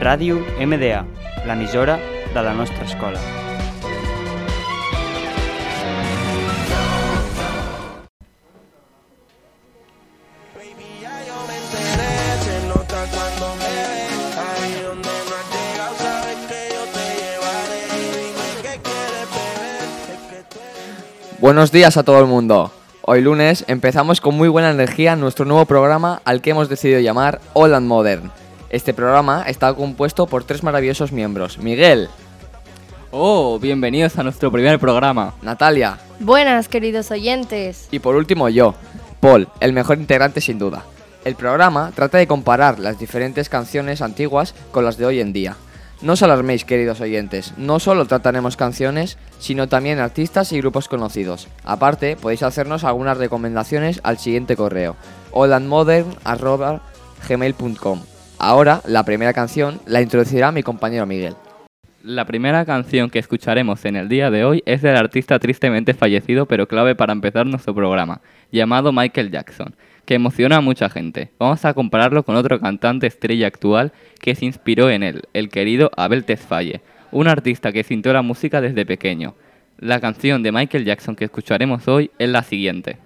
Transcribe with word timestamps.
Ràdio 0.00 0.38
MDA, 0.56 1.04
l'emissora 1.44 1.98
de 2.32 2.42
la 2.42 2.54
nostra 2.54 2.86
escola. 2.86 3.20
Buenos 21.40 21.72
días 21.72 21.98
a 21.98 22.04
todo 22.04 22.20
el 22.20 22.26
mundo. 22.26 22.72
Hoy 23.02 23.20
lunes 23.20 23.66
empezamos 23.68 24.22
con 24.22 24.34
muy 24.34 24.48
buena 24.48 24.70
energía 24.70 25.14
nuestro 25.16 25.44
nuevo 25.44 25.66
programa 25.66 26.22
al 26.24 26.40
que 26.40 26.52
hemos 26.52 26.70
decidido 26.70 27.00
llamar 27.00 27.42
All 27.52 27.74
and 27.74 27.86
Modern. 27.86 28.30
Este 28.70 28.94
programa 28.94 29.42
está 29.46 29.74
compuesto 29.74 30.26
por 30.26 30.44
tres 30.44 30.62
maravillosos 30.62 31.12
miembros. 31.12 31.58
Miguel, 31.58 32.08
Oh, 33.12 33.58
bienvenidos 33.58 34.16
a 34.18 34.22
nuestro 34.22 34.52
primer 34.52 34.78
programa. 34.78 35.34
Natalia 35.42 35.98
Buenas, 36.20 36.68
queridos 36.68 37.10
oyentes. 37.10 37.88
y 37.90 37.98
por 37.98 38.14
último 38.14 38.48
yo, 38.48 38.74
Paul, 39.18 39.48
el 39.58 39.72
mejor 39.72 39.98
integrante 39.98 40.40
sin 40.40 40.60
duda. 40.60 40.84
El 41.24 41.34
programa 41.34 41.90
trata 41.94 42.18
de 42.18 42.28
comparar 42.28 42.78
las 42.78 43.00
diferentes 43.00 43.48
canciones 43.48 44.00
antiguas 44.00 44.54
con 44.70 44.84
las 44.84 44.96
de 44.96 45.06
hoy 45.06 45.18
en 45.20 45.32
día. 45.32 45.56
No 46.02 46.12
os 46.14 46.22
alarméis, 46.22 46.64
queridos 46.64 47.00
oyentes, 47.00 47.52
no 47.58 47.78
solo 47.80 48.06
trataremos 48.06 48.56
canciones, 48.56 49.18
sino 49.40 49.68
también 49.68 49.98
artistas 49.98 50.52
y 50.52 50.58
grupos 50.60 50.86
conocidos. 50.88 51.48
Aparte, 51.64 52.16
podéis 52.16 52.42
hacernos 52.44 52.84
algunas 52.84 53.18
recomendaciones 53.18 54.00
al 54.04 54.18
siguiente 54.18 54.54
correo, 54.56 54.94
hollandmodern.gmail.com. 55.32 58.00
Ahora, 58.42 58.80
la 58.86 59.04
primera 59.04 59.34
canción 59.34 59.82
la 59.84 60.00
introducirá 60.00 60.50
mi 60.50 60.62
compañero 60.62 61.04
Miguel. 61.04 61.34
La 62.02 62.24
primera 62.24 62.64
canción 62.64 63.10
que 63.10 63.18
escucharemos 63.18 63.84
en 63.84 63.96
el 63.96 64.08
día 64.08 64.30
de 64.30 64.46
hoy 64.46 64.62
es 64.64 64.80
del 64.80 64.96
artista 64.96 65.38
tristemente 65.38 65.92
fallecido 65.92 66.46
pero 66.46 66.66
clave 66.66 66.94
para 66.94 67.12
empezar 67.12 67.44
nuestro 67.44 67.74
programa, 67.74 68.22
llamado 68.50 68.92
Michael 68.92 69.30
Jackson, 69.30 69.74
que 70.06 70.14
emociona 70.14 70.56
a 70.56 70.60
mucha 70.62 70.88
gente. 70.88 71.28
Vamos 71.38 71.66
a 71.66 71.74
compararlo 71.74 72.22
con 72.22 72.34
otro 72.34 72.58
cantante 72.58 73.06
estrella 73.06 73.46
actual 73.46 73.92
que 74.22 74.34
se 74.34 74.46
inspiró 74.46 74.88
en 74.88 75.02
él, 75.02 75.24
el 75.34 75.50
querido 75.50 75.90
Abel 75.94 76.24
Tesfaye, 76.24 76.80
un 77.12 77.28
artista 77.28 77.72
que 77.72 77.84
sintió 77.84 78.14
la 78.14 78.22
música 78.22 78.62
desde 78.62 78.86
pequeño. 78.86 79.34
La 79.76 80.00
canción 80.00 80.42
de 80.42 80.50
Michael 80.50 80.86
Jackson 80.86 81.14
que 81.14 81.26
escucharemos 81.26 81.86
hoy 81.88 82.10
es 82.18 82.30
la 82.30 82.42
siguiente. 82.42 82.96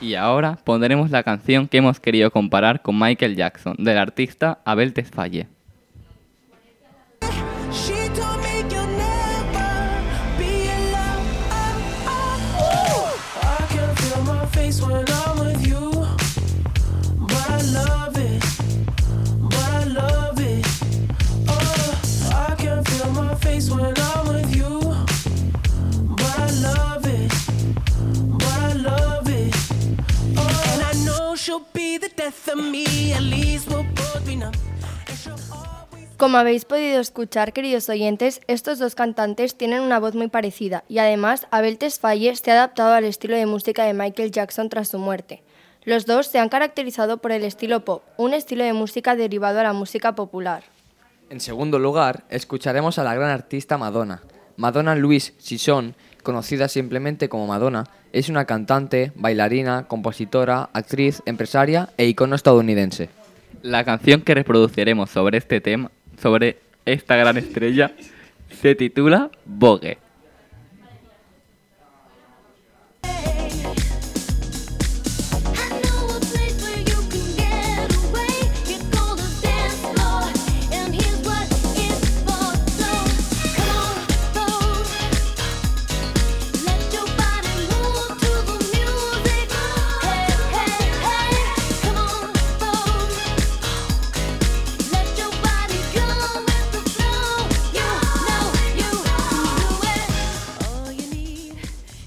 Y 0.00 0.14
ahora 0.14 0.58
pondremos 0.62 1.10
la 1.10 1.22
canción 1.22 1.66
que 1.66 1.78
hemos 1.78 1.98
querido 1.98 2.30
comparar 2.30 2.82
con 2.82 2.98
Michael 2.98 3.36
Jackson, 3.36 3.74
del 3.78 3.98
artista 3.98 4.60
Abel 4.64 4.92
Tesfaye. 4.92 5.48
Como 36.16 36.36
habéis 36.36 36.64
podido 36.64 37.00
escuchar, 37.00 37.52
queridos 37.52 37.88
oyentes, 37.88 38.40
estos 38.48 38.78
dos 38.78 38.94
cantantes 38.94 39.56
tienen 39.56 39.82
una 39.82 40.00
voz 40.00 40.14
muy 40.14 40.28
parecida 40.28 40.84
y 40.88 40.98
además 40.98 41.46
Abel 41.50 41.78
Tesfaye 41.78 42.34
se 42.34 42.50
ha 42.50 42.54
adaptado 42.54 42.92
al 42.92 43.04
estilo 43.04 43.36
de 43.36 43.46
música 43.46 43.84
de 43.84 43.94
Michael 43.94 44.32
Jackson 44.32 44.68
tras 44.68 44.88
su 44.88 44.98
muerte. 44.98 45.42
Los 45.84 46.06
dos 46.06 46.26
se 46.26 46.38
han 46.38 46.48
caracterizado 46.48 47.18
por 47.18 47.32
el 47.32 47.44
estilo 47.44 47.84
pop, 47.84 48.02
un 48.16 48.34
estilo 48.34 48.64
de 48.64 48.72
música 48.72 49.14
derivado 49.14 49.60
a 49.60 49.62
la 49.62 49.72
música 49.72 50.14
popular. 50.14 50.64
En 51.30 51.40
segundo 51.40 51.78
lugar, 51.78 52.24
escucharemos 52.30 52.98
a 52.98 53.04
la 53.04 53.14
gran 53.14 53.30
artista 53.30 53.78
Madonna. 53.78 54.22
Madonna 54.56 54.96
Louise 54.96 55.34
Sisson, 55.38 55.94
conocida 56.28 56.68
simplemente 56.68 57.30
como 57.30 57.46
Madonna, 57.46 57.84
es 58.12 58.28
una 58.28 58.44
cantante, 58.44 59.12
bailarina, 59.14 59.84
compositora, 59.88 60.68
actriz, 60.74 61.22
empresaria 61.24 61.88
e 61.96 62.06
icono 62.06 62.34
estadounidense. 62.34 63.08
La 63.62 63.82
canción 63.82 64.20
que 64.20 64.34
reproduciremos 64.34 65.08
sobre 65.08 65.38
este 65.38 65.62
tema, 65.62 65.90
sobre 66.20 66.58
esta 66.84 67.16
gran 67.16 67.38
estrella, 67.38 67.92
se 68.50 68.74
titula 68.74 69.30
Vogue. 69.46 69.96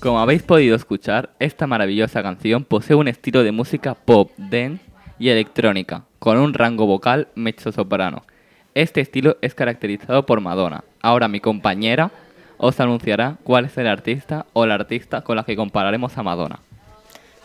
Como 0.00 0.20
habéis 0.20 0.44
podido 0.44 0.76
escuchar, 0.76 1.30
esta 1.40 1.66
maravillosa 1.66 2.22
canción 2.22 2.62
posee 2.62 2.94
un 2.94 3.08
estilo 3.08 3.42
de 3.42 3.50
música 3.50 3.94
pop, 3.94 4.30
dance 4.36 4.84
y 5.18 5.28
electrónica, 5.28 6.04
con 6.20 6.38
un 6.38 6.54
rango 6.54 6.86
vocal 6.86 7.26
mezzo-soprano. 7.34 8.22
Este 8.74 9.00
estilo 9.00 9.38
es 9.42 9.56
caracterizado 9.56 10.24
por 10.24 10.40
Madonna. 10.40 10.84
Ahora 11.02 11.26
mi 11.26 11.40
compañera 11.40 12.12
os 12.58 12.78
anunciará 12.78 13.38
cuál 13.42 13.64
es 13.64 13.76
el 13.76 13.88
artista 13.88 14.46
o 14.52 14.66
la 14.66 14.74
artista 14.74 15.22
con 15.22 15.34
la 15.34 15.42
que 15.42 15.56
compararemos 15.56 16.16
a 16.16 16.22
Madonna. 16.22 16.60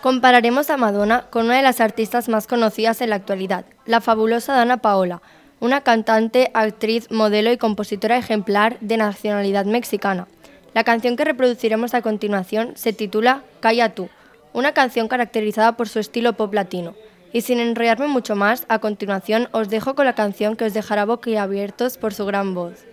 Compararemos 0.04 0.70
a 0.70 0.78
Madonna 0.78 1.26
con 1.32 1.46
una 1.46 1.58
de 1.58 1.64
las 1.64 1.82
artistas 1.82 2.30
más 2.30 2.46
conocidas 2.46 3.02
en 3.02 3.10
la 3.10 3.16
actualidad, 3.16 3.66
la 3.88 4.00
fabulosa 4.00 4.54
Dana 4.54 4.78
Paola, 4.78 5.24
una 5.60 5.82
cantante, 5.82 6.52
actriz, 6.54 7.10
modelo 7.10 7.52
y 7.52 7.58
compositora 7.58 8.18
ejemplar 8.18 8.78
de 8.80 8.98
nacionalidad 8.98 9.66
mexicana. 9.66 10.28
La 10.74 10.84
canción 10.84 11.16
que 11.16 11.26
reproduciremos 11.26 11.94
a 11.94 12.02
continuación 12.02 12.74
se 12.76 12.94
titula 12.94 13.44
Calla 13.60 13.94
tú, 13.94 14.10
una 14.54 14.74
canción 14.74 15.08
caracterizada 15.08 15.78
por 15.78 15.88
su 15.88 16.00
estilo 16.00 16.34
pop 16.34 16.54
latino. 16.54 16.96
Y 17.32 17.42
sin 17.42 17.60
enrollarme 17.60 18.08
mucho 18.08 18.36
más, 18.36 18.66
a 18.70 18.80
continuación 18.80 19.50
os 19.52 19.70
dejo 19.70 19.96
con 19.96 20.06
la 20.06 20.14
canción 20.14 20.56
que 20.56 20.66
os 20.66 20.74
dejará 20.74 21.06
boquiabiertos 21.06 21.98
por 21.98 22.14
su 22.14 22.26
gran 22.26 22.54
voz. 22.54 22.86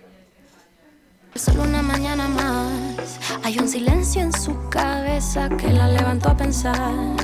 Solo 1.35 1.63
una 1.63 1.81
mañana 1.81 2.27
más. 2.27 3.19
Hay 3.43 3.57
un 3.57 3.67
silencio 3.67 4.21
en 4.21 4.33
su 4.33 4.69
cabeza 4.69 5.49
que 5.49 5.71
la 5.71 5.87
levantó 5.87 6.29
a 6.29 6.37
pensar. 6.37 7.15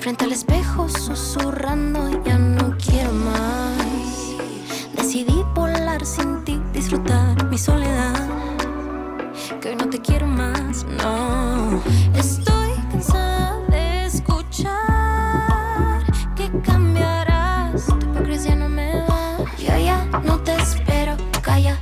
Frente 0.00 0.24
al 0.24 0.32
espejo 0.32 0.88
susurrando, 0.88 2.22
ya 2.24 2.38
no 2.38 2.76
quiero 2.78 3.12
más. 3.12 3.76
Decidí 4.96 5.42
volar 5.54 6.04
sin 6.06 6.44
ti, 6.44 6.60
disfrutar 6.72 7.44
mi 7.44 7.58
soledad. 7.58 7.91
Hoy 9.72 9.78
no 9.78 9.88
te 9.88 10.02
quiero 10.02 10.26
más, 10.26 10.84
no. 10.84 11.82
Estoy 12.14 12.72
cansada 12.90 13.58
de 13.70 14.04
escuchar 14.04 16.02
que 16.36 16.50
cambiarás. 16.60 17.86
Tu 17.86 17.96
hipocresía 17.96 18.54
no 18.54 18.68
me 18.68 18.96
da. 18.96 19.38
Yo 19.58 19.78
ya 19.82 20.04
no 20.26 20.38
te 20.40 20.54
espero, 20.56 21.16
calla 21.40 21.80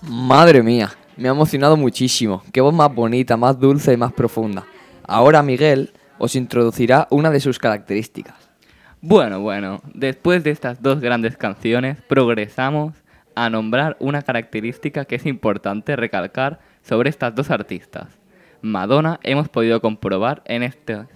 Madre 0.00 0.62
mía, 0.62 0.94
me 1.18 1.28
ha 1.28 1.32
emocionado 1.32 1.76
muchísimo. 1.76 2.42
Qué 2.54 2.62
voz 2.62 2.72
más 2.72 2.94
bonita, 2.94 3.36
más 3.36 3.60
dulce 3.60 3.92
y 3.92 3.98
más 3.98 4.14
profunda. 4.14 4.64
Ahora 5.06 5.42
Miguel 5.42 5.92
os 6.16 6.36
introducirá 6.36 7.06
una 7.10 7.30
de 7.30 7.38
sus 7.38 7.58
características. 7.58 8.34
Bueno, 9.02 9.40
bueno, 9.40 9.82
después 9.92 10.42
de 10.42 10.52
estas 10.52 10.80
dos 10.80 11.00
grandes 11.00 11.36
canciones, 11.36 11.98
progresamos 12.08 12.94
a 13.40 13.48
nombrar 13.48 13.96
una 14.00 14.20
característica 14.20 15.06
que 15.06 15.14
es 15.14 15.24
importante 15.24 15.96
recalcar 15.96 16.60
sobre 16.82 17.08
estas 17.08 17.34
dos 17.34 17.50
artistas. 17.50 18.18
Madonna 18.60 19.18
hemos 19.22 19.48
podido 19.48 19.80
comprobar 19.80 20.42
en 20.44 20.62
estos 20.62 21.06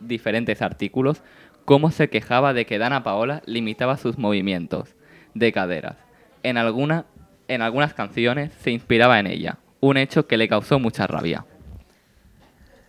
diferentes 0.00 0.62
artículos 0.62 1.22
cómo 1.64 1.92
se 1.92 2.10
quejaba 2.10 2.54
de 2.54 2.66
que 2.66 2.78
Dana 2.78 3.04
Paola 3.04 3.40
limitaba 3.46 3.98
sus 3.98 4.18
movimientos 4.18 4.96
de 5.34 5.52
caderas. 5.52 5.96
En, 6.42 6.56
alguna, 6.56 7.06
en 7.46 7.62
algunas 7.62 7.94
canciones 7.94 8.50
se 8.62 8.72
inspiraba 8.72 9.20
en 9.20 9.28
ella, 9.28 9.58
un 9.78 9.96
hecho 9.96 10.26
que 10.26 10.38
le 10.38 10.48
causó 10.48 10.80
mucha 10.80 11.06
rabia. 11.06 11.46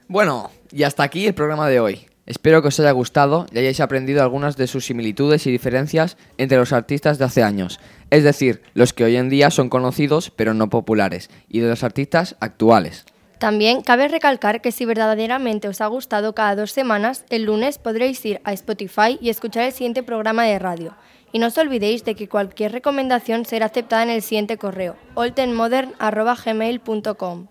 Bueno, 0.07 0.50
y 0.72 0.81
hasta 0.81 1.04
aquí 1.04 1.28
el 1.28 1.36
programa 1.36 1.69
de 1.69 1.80
hoy. 1.80 2.07
Espero 2.31 2.62
que 2.62 2.69
os 2.69 2.80
haya 2.80 2.92
gustado 2.92 3.45
y 3.51 3.60
hayáis 3.60 3.81
aprendido 3.81 4.24
algunas 4.24 4.56
de 4.56 4.68
sus 4.68 4.86
similitudes 4.86 5.45
y 5.48 5.51
diferencias 5.51 6.16
entre 6.38 6.57
los 6.57 6.72
artistas 6.72 7.19
de 7.19 7.25
hace 7.25 7.44
años, 7.44 7.81
es 8.10 8.24
decir, 8.24 8.62
los 8.74 8.94
que 8.94 9.04
hoy 9.04 9.18
en 9.18 9.28
día 9.28 9.51
son 9.51 9.68
conocidos 9.68 10.31
pero 10.33 10.54
no 10.54 10.69
populares, 10.69 11.30
y 11.50 11.60
de 11.60 11.68
los 11.68 11.83
artistas 11.83 12.38
actuales. 12.39 13.04
También 13.38 13.81
cabe 13.81 14.07
recalcar 14.07 14.62
que 14.62 14.72
si 14.72 14.86
verdaderamente 14.86 15.68
os 15.68 15.81
ha 15.81 15.88
gustado 15.88 16.33
cada 16.33 16.56
dos 16.56 16.72
semanas, 16.72 17.25
el 17.30 17.44
lunes 17.44 17.80
podréis 17.80 18.25
ir 18.25 18.39
a 18.45 18.54
Spotify 18.54 19.19
y 19.19 19.30
escuchar 19.30 19.66
el 19.66 19.74
siguiente 19.74 20.01
programa 20.01 20.45
de 20.45 20.57
radio. 20.57 20.95
Y 21.33 21.39
no 21.39 21.48
os 21.48 21.57
olvidéis 21.57 22.06
de 22.06 22.16
que 22.16 22.30
cualquier 22.30 22.72
recomendación 22.72 23.44
será 23.44 23.66
aceptada 23.66 24.04
en 24.04 24.10
el 24.10 24.22
siguiente 24.22 24.57
correo, 24.57 24.95
oltenmodern.gmail.com. 25.16 27.48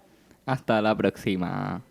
Hasta 0.47 0.81
la 0.81 0.97
próxima. 0.97 1.82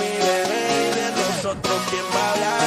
Mi 0.00 0.12
bebé 0.26 0.62
Y 0.80 0.94
de 0.98 1.06
nosotros 1.20 1.76
quién 1.90 2.04
va 2.14 2.28
a 2.28 2.32
hablar 2.32 2.61